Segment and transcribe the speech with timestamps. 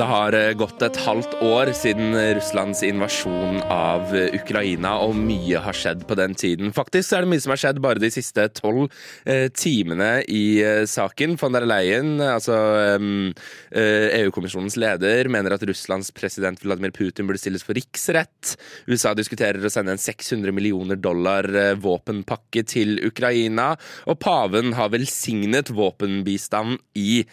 [0.00, 5.60] Det har eh, gått et halvt år siden Russlands invasjon av eh, Ukraina, og mye
[5.60, 6.72] har skjedd på den tiden.
[6.72, 8.86] Faktisk er det mye som har skjedd bare de siste tolv
[9.28, 11.36] eh, timene i saken.
[11.42, 12.56] Von der Leyen, altså
[12.94, 18.56] eh, EU-kommisjonens leder, mener at Russlands president Vladimir Putin burde stilles for riksrett.
[18.88, 21.44] USA diskuterer å sende en 600 millioner dollar
[21.76, 23.74] våpenpakke til Ukraina,
[24.08, 27.26] og paven har velsignet våpenbistand i,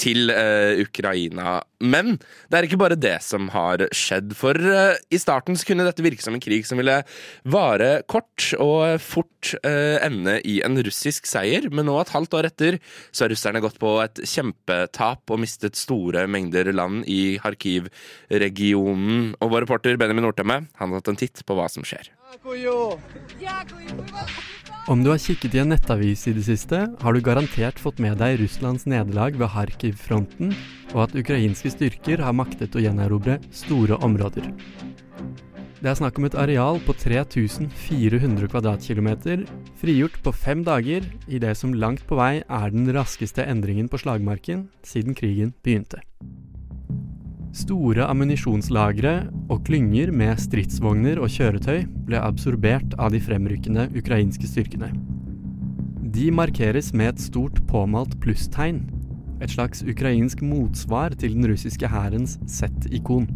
[0.00, 0.32] til
[0.88, 1.58] Ukraina.
[1.78, 2.16] Men
[2.50, 4.34] det er ikke bare det som har skjedd.
[4.38, 6.96] For uh, i starten så kunne dette virke som en krig som ville
[7.46, 11.70] vare kort og fort uh, ende i en russisk seier.
[11.70, 12.80] Men nå, et halvt år etter,
[13.12, 19.34] så har russerne gått på et kjempetap og mistet store mengder land i Kharkiv-regionen.
[19.38, 22.17] Og vår reporter Benjamin Nordtømme har tatt en titt på hva som skjer.
[24.88, 28.18] Om du har kikket i en nettavis i det siste, har du garantert fått med
[28.20, 30.52] deg Russlands nederlag ved Kharkiv-fronten,
[30.92, 34.50] og at ukrainske styrker har maktet å gjenerobre store områder.
[35.78, 39.46] Det er snakk om et areal på 3400 kvadratkilometer,
[39.80, 44.02] frigjort på fem dager i det som langt på vei er den raskeste endringen på
[44.04, 46.04] slagmarken siden krigen begynte.
[47.56, 49.14] Store ammunisjonslagre
[49.48, 54.90] og klynger med stridsvogner og kjøretøy ble absorbert av de fremrykkende ukrainske styrkene.
[56.12, 58.82] De markeres med et stort påmalt plusstegn,
[59.40, 63.28] et slags ukrainsk motsvar til den russiske hærens Z-ikon.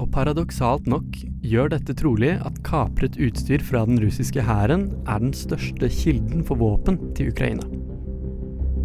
[0.00, 5.34] Og paradoksalt nok gjør dette trolig at kapret utstyr fra den russiske hæren er den
[5.36, 7.64] største kilden for våpen til Ukraina.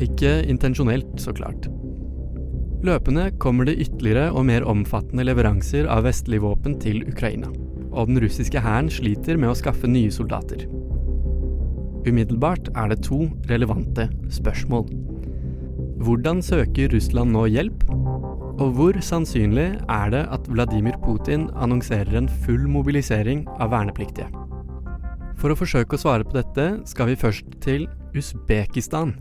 [0.02, 1.70] Ikke intensjonelt, så klart.
[2.82, 7.52] Løpende kommer det ytterligere og mer omfattende leveranser av vestlige våpen til Ukraina,
[7.92, 10.66] og den russiske hæren sliter med å skaffe nye soldater.
[12.08, 14.88] Umiddelbart er det to relevante spørsmål.
[16.02, 17.84] Hvordan søker Russland nå hjelp?
[18.62, 24.30] Og hvor sannsynlig er det at Vladimir Putin annonserer en full mobilisering av vernepliktige?
[25.38, 27.86] For å forsøke å svare på dette skal vi først til
[28.18, 29.14] Usbekistan.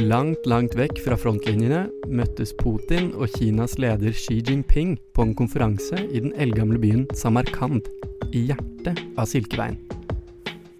[0.00, 5.98] Langt, langt vekk fra frontlinjene møttes Putin og Kinas leder Xi Jinping på en konferanse
[6.08, 7.84] i den eldgamle byen Samarkand,
[8.32, 9.76] i hjertet av Silkeveien.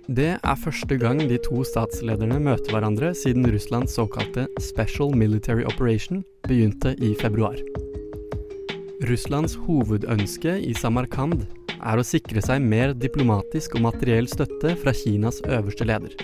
[0.09, 6.25] Det er første gang de to statslederne møter hverandre siden Russlands såkalte Special Military Operation
[6.49, 7.61] begynte i februar.
[9.13, 11.45] Russlands hovedønske i Samarkand
[11.83, 16.17] er å sikre seg mer diplomatisk og materiell støtte fra Kinas øverste leder.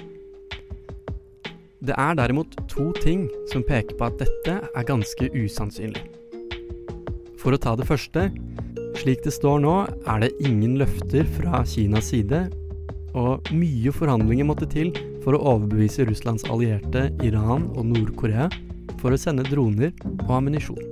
[1.79, 6.03] Det er derimot to ting som peker på at dette er ganske usannsynlig.
[7.39, 8.25] For å ta det første,
[8.99, 9.75] slik det står nå,
[10.11, 12.49] er det ingen løfter fra Kinas side,
[13.15, 14.91] og mye forhandlinger måtte til
[15.23, 18.51] for å overbevise Russlands allierte Iran og Nord-Korea
[18.99, 19.95] for å sende droner
[20.27, 20.83] og ammunisjon.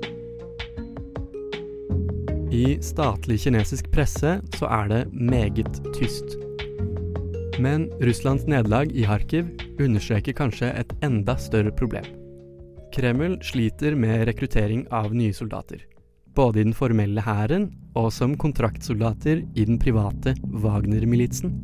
[2.54, 6.38] I statlig kinesisk presse så er det meget tyst.
[7.58, 9.50] Men Russlands nederlag i Kharkiv
[9.80, 12.06] understreker kanskje et enda større problem.
[12.94, 15.82] Kreml sliter med rekruttering av nye soldater.
[16.36, 21.54] Både i den formelle hæren og som kontraktsoldater i den private Wagner-militsen.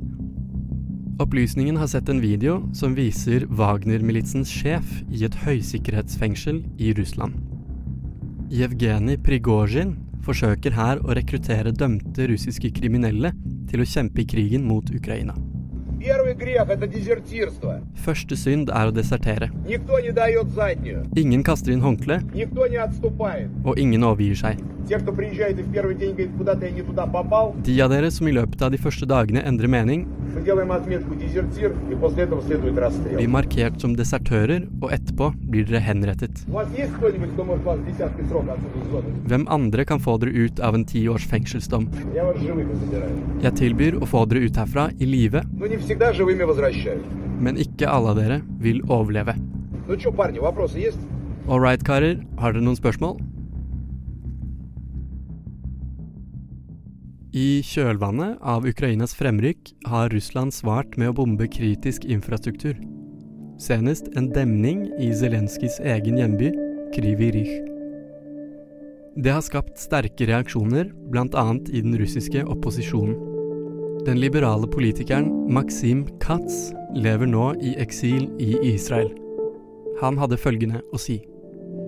[1.21, 7.37] Opplysningen har sett en video som viser Wagner-militsens sjef i et høysikkerhetsfengsel i Russland.
[8.53, 9.95] Jevgenij Prigozjin
[10.25, 13.33] forsøker her å rekruttere dømte russiske kriminelle
[13.71, 15.37] til å kjempe i krigen mot Ukraina.
[18.03, 19.49] Første synd er å desertere.
[21.23, 22.19] Ingen kaster inn håndkle,
[23.63, 24.63] og ingen overgir seg.
[27.63, 30.07] De av dere som i løpet av de første dagene endrer mening,
[33.17, 36.43] blir markert som desertører, og etterpå blir dere henrettet.
[39.33, 41.89] Hvem andre kan få dere ut av en ti års fengselsdom?
[43.43, 45.45] Jeg tilbyr å få dere ut herfra i live,
[47.43, 49.35] men ikke alle av dere vil overleve.
[51.49, 52.21] All right, karer.
[52.39, 53.19] Har dere noen spørsmål?
[57.33, 62.77] I kjølvannet av Ukrainas fremrykk har Russland svart med å bombe kritisk infrastruktur.
[63.57, 66.51] Senest en demning i Zelenskyjs egen hjemby,
[66.93, 67.55] Krivi Rih.
[69.17, 71.47] Det har skapt sterke reaksjoner, bl.a.
[71.73, 73.17] i den russiske opposisjonen.
[74.05, 79.09] Den liberale politikeren Maxim Katz lever nå i eksil i Israel.
[80.05, 81.23] Han hadde følgende å si.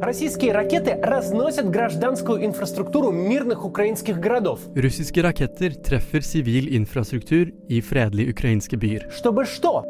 [0.01, 4.62] Российские ракеты разносят гражданскую инфраструктуру мирных украинских городов.
[4.74, 9.10] Russiske raketter treffer sivil infrastruktur i fredelige ukrainske byer.
[9.12, 9.83] Чтобы что?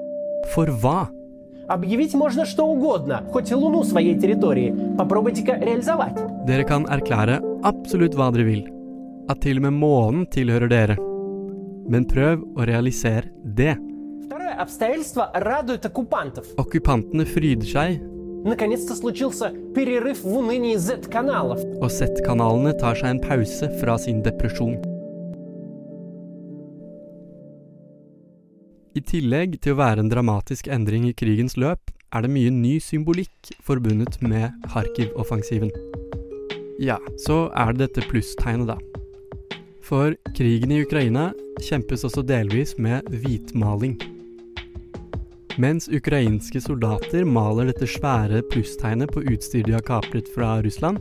[0.56, 1.10] For hva?
[1.68, 4.74] Объявить можно что угодно, хоть и Луну своей территории.
[4.98, 6.18] Попробуйте-ка реализовать.
[6.48, 8.64] Dere kan erklære absolutt hva dere vil.
[9.30, 10.98] At til og med månen tilhører dere.
[11.88, 13.78] Men prøv å realisere det.
[14.26, 16.46] Второе обстоятельство радует оккупантов.
[16.58, 18.02] Okkupantene fryder seg,
[18.46, 21.60] Наконец-то случился перерыв в унынии Z-каналов.
[21.82, 24.80] og Z-kanalene tar seg en pause fra sin depresjon.
[28.96, 32.80] I tillegg til å være en dramatisk endring i krigens løp, er det mye ny
[32.82, 35.70] symbolikk forbundet med Kharkiv-offensiven.
[36.82, 38.78] Ja, så er det dette plusstegnet, da.
[39.84, 43.98] For krigen i Ukraina kjempes også delvis med hvitmaling.
[45.55, 50.99] Mens ukrainske soldater maler dette svære plusstegnet på utstyr de har kapret fra Russland,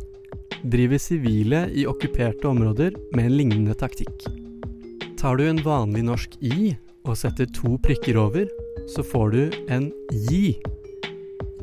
[0.69, 4.27] driver sivile i okkuperte områder med en lignende taktikk.
[5.17, 8.45] Tar du en vanlig norsk i og setter to prikker over,
[8.93, 9.89] så får du en
[10.29, 10.59] ji.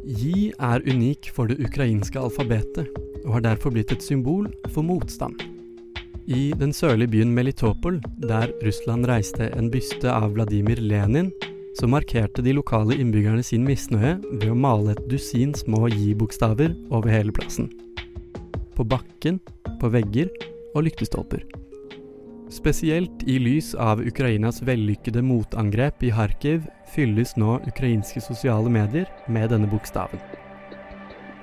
[0.02, 2.90] Ji er unik for det ukrainske alfabetet,
[3.22, 5.38] og har derfor blitt et symbol for motstand.
[6.26, 11.30] I den sørlige byen Melitopol, der Russland reiste en byste av Vladimir Lenin,
[11.75, 17.11] så markerte de lokale innbyggerne sin misnøye ved å male et dusin små ji-bokstaver over
[17.11, 17.67] hele plassen.
[18.75, 19.41] På bakken,
[19.81, 20.31] på vegger
[20.75, 21.43] og lyktestolper.
[22.51, 29.49] Spesielt i lys av Ukrainas vellykkede motangrep i Kharkiv fylles nå ukrainske sosiale medier med
[29.51, 30.21] denne bokstaven.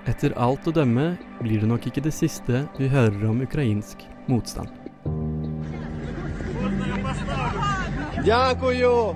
[0.08, 4.70] Etter alt å dømme blir det nok ikke det siste du hører om ukrainsk motstand.
[8.22, 9.14] Дякую!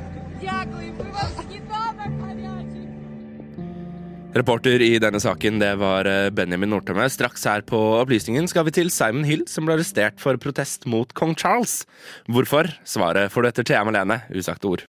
[4.32, 7.10] Reporter i denne saken det var eh, Benjamin Nordtømme.
[7.12, 11.12] Straks her på Opplysningen skal vi til Simon Hill, som ble arrestert for protest mot
[11.18, 11.82] kong Charles.
[12.32, 12.72] Hvorfor?
[12.88, 14.88] Svaret får du etter Thea Malene, usagte ord.